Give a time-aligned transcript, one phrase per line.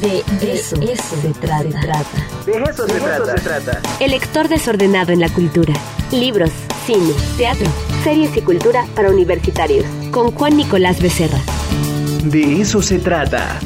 [0.00, 2.14] De eso, se, trata.
[2.46, 3.82] De eso, se, trata.
[4.00, 5.74] El lector desordenado en la cultura.
[6.10, 6.50] Libros,
[6.86, 7.66] cine, teatro,
[8.02, 9.84] series y cultura para universitarios.
[10.10, 11.38] Con Juan Nicolás Becerra.
[12.24, 13.60] De eso se trata.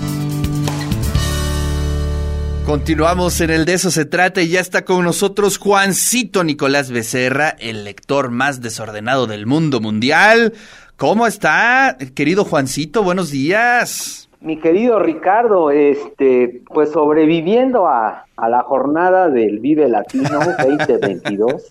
[2.66, 7.51] Continuamos en el de eso se trata y ya está con nosotros Juancito Nicolás Becerra,
[7.51, 10.53] el lector más desordenado del mundo mundial.
[10.96, 13.05] ¿Cómo está, querido Juancito?
[13.05, 14.23] Buenos días.
[14.45, 21.69] Mi querido Ricardo, este, pues sobreviviendo a, la jornada del Vive Latino 2022.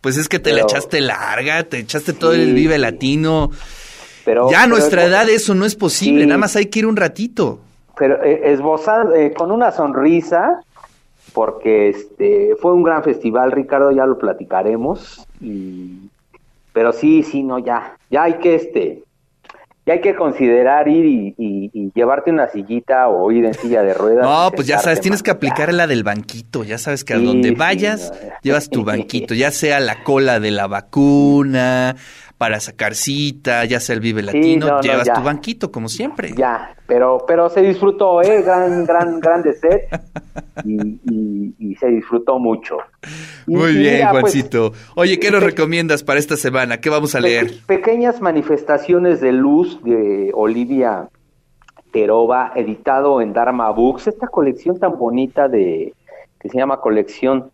[0.00, 3.50] pues es que te la echaste larga, te echaste todo el Vive Latino.
[4.24, 6.96] Pero, ya a nuestra edad eso no es posible, nada más hay que ir un
[6.96, 7.60] ratito
[7.96, 10.62] pero eh, esbozado eh, con una sonrisa,
[11.32, 16.10] porque este fue un gran festival, Ricardo, ya lo platicaremos, y,
[16.72, 19.02] pero sí, sí, no, ya, ya hay que este,
[19.86, 24.24] ya hay que considerar ir y, llevarte una sillita o ir en silla de ruedas.
[24.26, 26.64] No, pues ya sabes, tienes que aplicar la del banquito.
[26.64, 28.12] Ya sabes que a donde vayas,
[28.42, 31.96] llevas tu banquito, ya sea la cola de la vacuna,
[32.38, 36.32] para sacar cita, ya sea el Vive Latino, llevas tu banquito, como siempre.
[36.36, 38.42] Ya, pero, pero se disfrutó, ¿eh?
[38.42, 39.88] Gran, gran, grande set
[40.64, 42.78] y, y, se disfrutó mucho.
[43.46, 44.72] Muy bien, pues, Juancito.
[44.94, 46.80] Oye, ¿qué nos recomiendas para esta semana?
[46.80, 47.52] ¿Qué vamos a leer?
[47.66, 51.08] pequeñas manifestaciones de luz de Olivia
[51.92, 55.94] Terova, editado en Dharma Books, esta colección tan bonita de
[56.38, 57.50] que se llama colección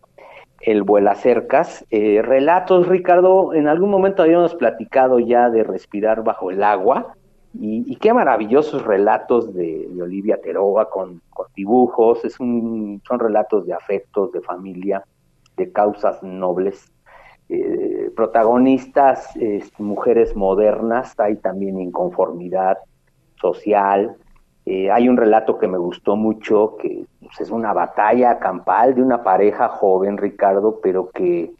[0.62, 1.84] el vuela cercas.
[1.91, 7.14] Eh, relatos, Ricardo, en algún momento habíamos platicado ya de respirar bajo el agua.
[7.55, 11.20] Y, qué maravillosos relatos de, Olivia Teroba con,
[11.55, 12.24] dibujos.
[12.24, 15.05] Es un, son relatos de afectos, de familia,
[15.58, 16.90] de causas nobles.
[17.50, 19.28] Eh, protagonistas,
[19.77, 22.78] mujeres modernas, hay también inconformidad
[23.38, 24.16] social,
[24.64, 29.02] eh, hay un relato que me gustó mucho, que pues, es una batalla campal de
[29.02, 31.52] una pareja joven, Ricardo, pero que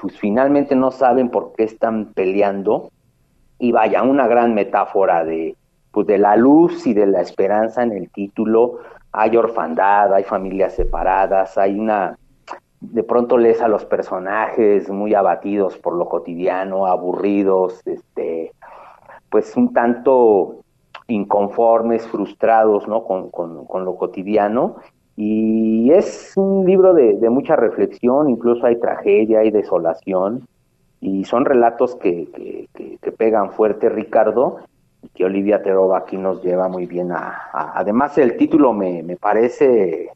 [0.00, 2.90] pues finalmente no saben por qué están peleando.
[3.58, 5.56] Y vaya, una gran metáfora de,
[5.90, 8.80] pues, de la luz y de la esperanza en el título.
[9.12, 12.18] Hay orfandad, hay familias separadas, hay una...
[12.78, 18.52] De pronto lees a los personajes muy abatidos por lo cotidiano, aburridos, este,
[19.30, 20.58] pues un tanto
[21.08, 23.04] inconformes, frustrados ¿no?
[23.04, 24.76] con, con, lo cotidiano.
[25.16, 30.46] Y es un libro de, mucha reflexión, incluso hay tragedia, hay desolación,
[31.00, 32.28] y son relatos que,
[32.74, 34.58] que, pegan fuerte, Ricardo,
[35.02, 37.50] y que Olivia Teroba aquí nos lleva muy bien a...
[37.52, 40.10] además el título me, me parece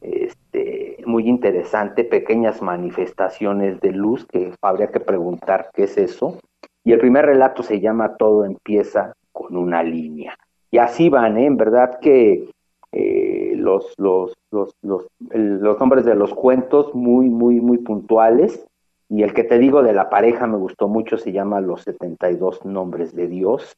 [0.00, 6.38] este, muy interesante, pequeñas manifestaciones de luz, que habría que preguntar qué es eso.
[6.84, 10.36] Y el primer relato se llama Todo empieza con una línea.
[10.72, 11.46] Y así van, ¿eh?
[11.46, 12.50] en verdad que
[12.90, 18.66] eh, los, los, los, los, los nombres de los cuentos muy, muy, muy puntuales.
[19.08, 22.64] Y el que te digo de la pareja me gustó mucho, se llama Los 72
[22.64, 23.76] Nombres de Dios.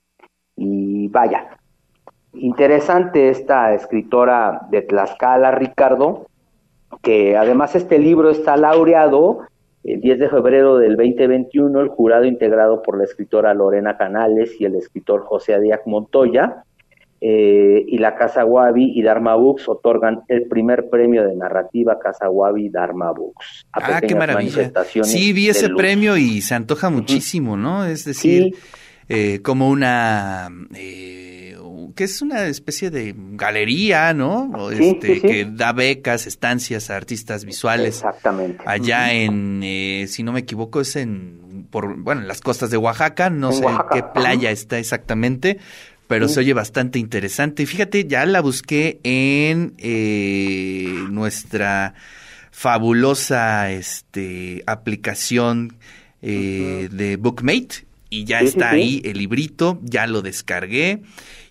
[0.56, 1.58] Y vaya,
[2.32, 6.26] interesante esta escritora de Tlaxcala, Ricardo,
[7.02, 9.42] que además este libro está laureado
[9.84, 14.64] el 10 de febrero del 2021, el jurado integrado por la escritora Lorena Canales y
[14.64, 16.64] el escritor José Adiac Montoya,
[17.22, 22.30] eh, y la Casa Wabi y Dharma Books otorgan el primer premio de narrativa Casa
[22.30, 23.66] Wabi Dharma Books.
[23.72, 24.72] ah, qué maravilla.
[25.02, 27.84] Sí, vi ese premio y se antoja muchísimo, ¿no?
[27.84, 28.54] Es decir,
[29.10, 30.48] eh, como una...
[30.74, 31.56] Eh,
[31.94, 34.70] que es una especie de galería, ¿no?
[34.70, 37.96] este, Que da becas, estancias a artistas visuales.
[37.96, 38.62] Exactamente.
[38.66, 42.76] Allá en, eh, si no me equivoco, es en, por, bueno, en las costas de
[42.76, 45.58] Oaxaca, no sé qué playa está exactamente,
[46.06, 47.66] pero se oye bastante interesante.
[47.66, 51.94] Fíjate, ya la busqué en eh, nuestra
[52.50, 55.76] fabulosa este, aplicación
[56.22, 61.02] eh, de Bookmate y ya está ahí el librito, ya lo descargué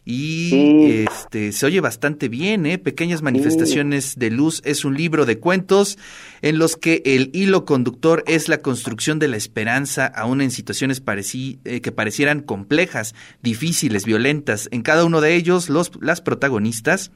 [0.05, 2.79] y este se oye bastante bien, ¿eh?
[2.79, 5.99] Pequeñas manifestaciones de luz es un libro de cuentos
[6.41, 11.03] en los que el hilo conductor es la construcción de la esperanza aún en situaciones
[11.05, 13.13] eh, que parecieran complejas,
[13.43, 14.67] difíciles, violentas.
[14.71, 17.11] En cada uno de ellos los las protagonistas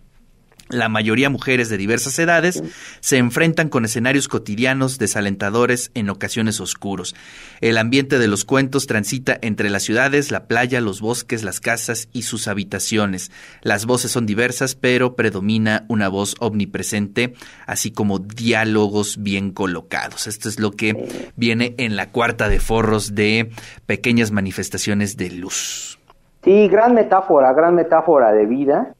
[0.69, 2.63] la mayoría mujeres de diversas edades,
[2.99, 7.15] se enfrentan con escenarios cotidianos desalentadores, en ocasiones oscuros.
[7.61, 12.09] El ambiente de los cuentos transita entre las ciudades, la playa, los bosques, las casas
[12.13, 13.31] y sus habitaciones.
[13.61, 17.33] Las voces son diversas, pero predomina una voz omnipresente,
[17.67, 20.27] así como diálogos bien colocados.
[20.27, 23.51] Esto es lo que viene en la cuarta de forros de
[23.85, 25.99] pequeñas manifestaciones de luz.
[26.43, 28.95] Sí, gran metáfora, gran metáfora de vida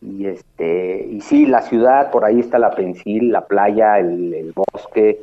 [0.00, 5.22] y este y sí la ciudad por ahí está la pensil la playa el, bosque.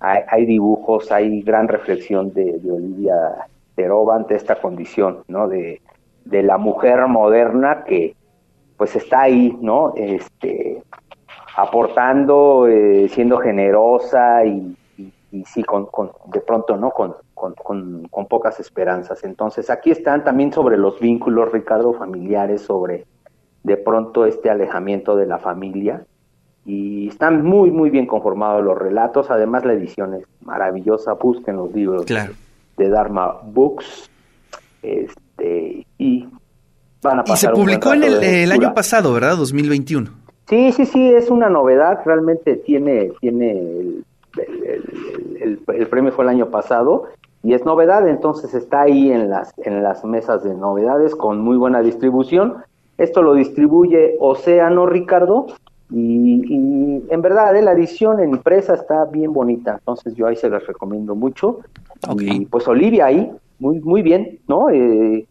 [0.00, 3.14] Hay, dibujos hay gran reflexión de, Olivia
[3.74, 5.80] Teroba ante esta condición no de,
[6.26, 8.14] de la mujer moderna que
[8.76, 10.82] pues está ahí no este
[11.56, 14.76] aportando eh, siendo generosa y,
[15.30, 17.54] y, sí con, con, de pronto no con, con,
[18.08, 19.24] con pocas esperanzas.
[19.24, 23.06] Entonces aquí están también sobre los vínculos Ricardo familiares sobre
[23.64, 26.04] de pronto este alejamiento de la familia.
[26.64, 29.30] Y están muy muy bien conformados los relatos.
[29.30, 31.14] Además la edición es maravillosa.
[31.14, 34.08] Busquen los libros de Dharma Books.
[34.82, 36.28] Este y
[37.02, 40.10] van a pasar y se publicó en el, año pasado verdad 2021
[40.46, 42.00] sí sí sí es una novedad.
[42.04, 44.04] Realmente tiene tiene
[44.36, 47.04] el, el, premio fue el año pasado
[47.42, 48.06] y es novedad.
[48.08, 52.56] Entonces está ahí en las en las mesas de novedades con muy buena distribución
[52.98, 55.46] esto lo distribuye Océano Ricardo
[55.90, 60.48] y, en verdad eh, la edición en impresa está bien bonita, entonces yo ahí se
[60.48, 61.60] las recomiendo mucho.
[62.18, 64.70] Y pues Olivia ahí, muy, muy bien, ¿no?
[64.70, 65.26] Eh,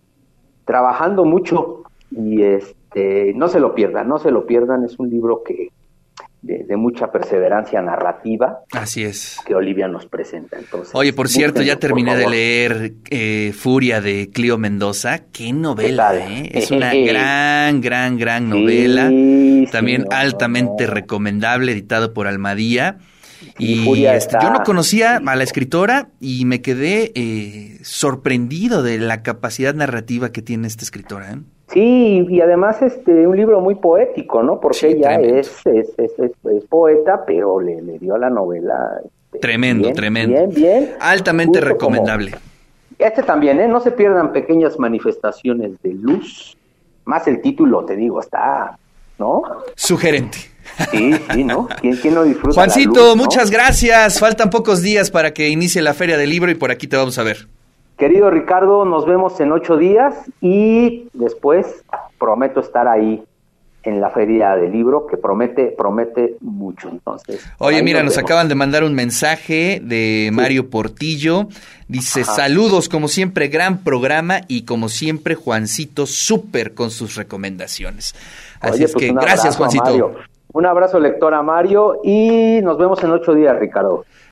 [0.66, 5.44] trabajando mucho y este no se lo pierdan, no se lo pierdan, es un libro
[5.44, 5.72] que,
[6.44, 8.60] de, mucha perseverancia narrativa.
[8.72, 9.38] Así es.
[9.46, 10.58] Que Olivia nos presenta.
[10.58, 15.20] Entonces, Oye, por cierto, ya terminé de leer eh, Furia de Clio Mendoza.
[15.32, 16.50] Qué novela, ¿eh?
[16.54, 19.04] Es una gran, gran, gran novela.
[19.72, 22.98] También altamente recomendable, editado por Almadía.
[23.58, 29.22] Y este, yo no conocía a la escritora y me quedé eh, sorprendido de la
[29.22, 31.40] capacidad narrativa que tiene esta escritora.
[31.74, 34.60] Sí, y además este un libro muy poético, ¿no?
[34.60, 39.02] Porque ella es es, es, poeta, pero le, le, dio a la novela.
[39.04, 40.36] Este, tremendo, tremendo.
[40.36, 40.92] Bien, bien.
[41.00, 42.36] Altamente recomendable.
[43.00, 43.68] Este también, ¿eh?
[43.68, 46.56] No se pierdan pequeñas manifestaciones de luz.
[47.06, 48.78] Más el título, te digo, está,
[49.18, 49.42] ¿no?
[49.76, 50.38] Sugerente.
[50.92, 51.68] Sí, sí, ¿no?
[51.82, 52.54] ¿Quién, quién no disfruta?
[52.54, 54.20] Juancito, muchas gracias.
[54.20, 57.18] Faltan pocos días para que inicie la Feria del Libro y por aquí te vamos
[57.18, 57.48] a ver.
[58.04, 61.86] Querido Ricardo, nos vemos en ocho días y después
[62.20, 63.24] prometo estar ahí
[63.84, 66.90] en la feria del libro que promete promete mucho.
[66.90, 71.48] Entonces oye mira nos, acaban de mandar un mensaje de Mario Portillo.
[71.88, 78.16] Dice saludos como siempre gran programa y como siempre Juancito súper con sus recomendaciones.
[78.60, 80.16] Así es pues que gracias Juancito.
[80.52, 84.04] Un abrazo lector a Mario y nos vemos en ocho días Ricardo